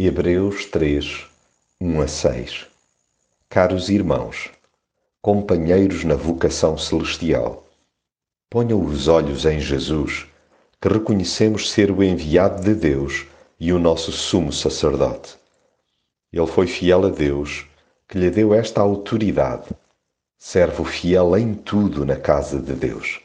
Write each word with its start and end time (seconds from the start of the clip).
Hebreus 0.00 0.64
3, 0.66 1.26
1 1.80 2.00
a 2.00 2.06
6 2.06 2.68
Caros 3.48 3.88
irmãos, 3.88 4.48
companheiros 5.20 6.04
na 6.04 6.14
vocação 6.14 6.78
celestial, 6.78 7.66
ponham 8.48 8.80
os 8.80 9.08
olhos 9.08 9.44
em 9.44 9.58
Jesus, 9.58 10.24
que 10.80 10.86
reconhecemos 10.86 11.72
ser 11.72 11.90
o 11.90 12.00
enviado 12.00 12.62
de 12.62 12.74
Deus 12.76 13.26
e 13.58 13.72
o 13.72 13.78
nosso 13.80 14.12
sumo 14.12 14.52
sacerdote. 14.52 15.36
Ele 16.32 16.46
foi 16.46 16.68
fiel 16.68 17.04
a 17.04 17.10
Deus, 17.10 17.66
que 18.06 18.18
lhe 18.18 18.30
deu 18.30 18.54
esta 18.54 18.80
autoridade, 18.80 19.66
servo 20.38 20.84
fiel 20.84 21.36
em 21.36 21.56
tudo 21.56 22.06
na 22.06 22.14
casa 22.14 22.60
de 22.60 22.74
Deus. 22.74 23.20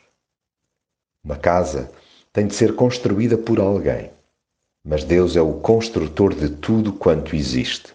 Uma 1.23 1.35
casa 1.35 1.91
tem 2.33 2.47
de 2.47 2.55
ser 2.55 2.75
construída 2.75 3.37
por 3.37 3.59
alguém 3.59 4.09
mas 4.83 5.03
Deus 5.03 5.37
é 5.37 5.41
o 5.41 5.53
construtor 5.53 6.35
de 6.35 6.49
tudo 6.49 6.91
quanto 6.91 7.35
existe. 7.35 7.93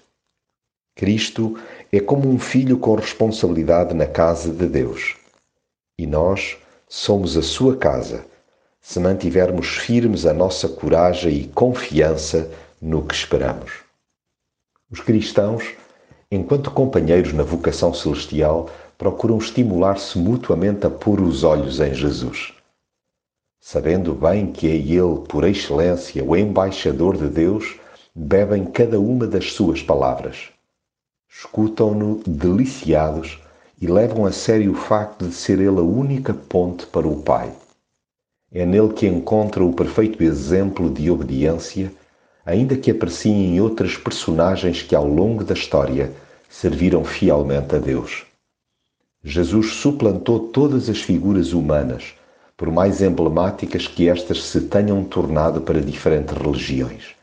Cristo 0.96 1.58
é 1.92 2.00
como 2.00 2.28
um 2.28 2.38
filho 2.38 2.78
com 2.78 2.94
responsabilidade 2.94 3.94
na 3.94 4.06
casa 4.06 4.50
de 4.50 4.66
Deus. 4.66 5.16
E 5.98 6.06
nós 6.06 6.56
somos 6.88 7.36
a 7.36 7.42
sua 7.42 7.76
casa, 7.76 8.24
se 8.80 8.98
mantivermos 8.98 9.68
firmes 9.68 10.24
a 10.24 10.32
nossa 10.32 10.68
coragem 10.68 11.36
e 11.36 11.48
confiança 11.48 12.50
no 12.80 13.04
que 13.04 13.14
esperamos. 13.14 13.72
Os 14.90 15.00
cristãos, 15.00 15.74
enquanto 16.30 16.70
companheiros 16.70 17.34
na 17.34 17.42
vocação 17.42 17.92
celestial, 17.92 18.70
procuram 18.96 19.36
estimular-se 19.36 20.18
mutuamente 20.18 20.86
a 20.86 20.90
pôr 20.90 21.20
os 21.20 21.44
olhos 21.44 21.80
em 21.80 21.92
Jesus 21.92 22.57
sabendo 23.70 24.14
bem 24.14 24.50
que 24.50 24.66
é 24.66 24.74
Ele, 24.74 25.20
por 25.28 25.44
excelência, 25.44 26.24
o 26.24 26.34
embaixador 26.34 27.18
de 27.18 27.28
Deus, 27.28 27.76
bebem 28.14 28.64
cada 28.64 28.98
uma 28.98 29.26
das 29.26 29.52
suas 29.52 29.82
palavras. 29.82 30.48
Escutam-no 31.30 32.22
deliciados 32.26 33.38
e 33.78 33.86
levam 33.86 34.24
a 34.24 34.32
sério 34.32 34.72
o 34.72 34.74
facto 34.74 35.26
de 35.26 35.34
ser 35.34 35.58
Ele 35.58 35.80
a 35.80 35.82
única 35.82 36.32
ponte 36.32 36.86
para 36.86 37.06
o 37.06 37.20
Pai. 37.20 37.52
É 38.50 38.64
nele 38.64 38.94
que 38.94 39.06
encontram 39.06 39.68
o 39.68 39.74
perfeito 39.74 40.22
exemplo 40.22 40.88
de 40.88 41.10
obediência, 41.10 41.92
ainda 42.46 42.74
que 42.74 42.90
apreciem 42.90 43.60
outras 43.60 43.98
personagens 43.98 44.80
que 44.80 44.96
ao 44.96 45.06
longo 45.06 45.44
da 45.44 45.52
história 45.52 46.10
serviram 46.48 47.04
fielmente 47.04 47.74
a 47.74 47.78
Deus. 47.78 48.24
Jesus 49.22 49.74
suplantou 49.74 50.48
todas 50.48 50.88
as 50.88 51.02
figuras 51.02 51.52
humanas 51.52 52.14
por 52.58 52.72
mais 52.72 53.00
emblemáticas 53.00 53.86
que 53.86 54.08
estas 54.08 54.42
se 54.42 54.62
tenham 54.62 55.04
tornado 55.04 55.60
para 55.60 55.80
diferentes 55.80 56.36
religiões. 56.36 57.14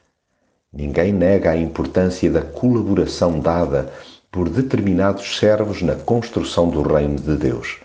Ninguém 0.71 1.11
nega 1.11 1.51
a 1.51 1.57
importância 1.57 2.31
da 2.31 2.41
colaboração 2.41 3.41
dada 3.41 3.91
por 4.31 4.47
determinados 4.47 5.37
servos 5.37 5.81
na 5.81 5.95
construção 5.95 6.69
do 6.69 6.81
reino 6.81 7.19
de 7.19 7.35
Deus, 7.35 7.79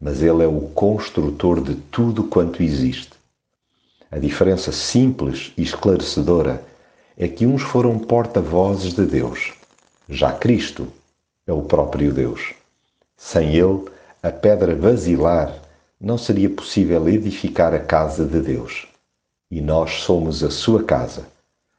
mas 0.00 0.22
ele 0.22 0.44
é 0.44 0.46
o 0.46 0.60
construtor 0.60 1.60
de 1.60 1.74
tudo 1.74 2.22
quanto 2.22 2.62
existe. 2.62 3.10
A 4.08 4.18
diferença 4.20 4.70
simples 4.70 5.52
e 5.56 5.62
esclarecedora 5.62 6.62
é 7.18 7.26
que 7.26 7.46
uns 7.46 7.62
foram 7.62 7.98
porta-vozes 7.98 8.94
de 8.94 9.04
Deus, 9.06 9.54
já 10.08 10.30
Cristo 10.30 10.86
é 11.48 11.52
o 11.52 11.62
próprio 11.62 12.12
Deus. 12.12 12.54
Sem 13.16 13.56
ele, 13.56 13.86
a 14.22 14.30
pedra 14.30 14.72
basilar 14.72 15.65
não 16.00 16.18
seria 16.18 16.50
possível 16.50 17.08
edificar 17.08 17.74
a 17.74 17.78
casa 17.78 18.24
de 18.24 18.40
Deus. 18.40 18.86
E 19.50 19.60
nós 19.60 20.00
somos 20.00 20.42
a 20.42 20.50
sua 20.50 20.82
casa, 20.82 21.26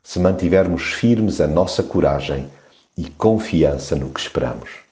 se 0.02 0.20
mantivermos 0.20 0.94
firmes 0.94 1.42
a 1.42 1.48
nossa 1.48 1.84
coragem 1.84 2.50
e 2.98 3.10
confiança 3.10 3.96
no 3.96 4.10
que 4.10 4.20
esperamos. 4.20 4.87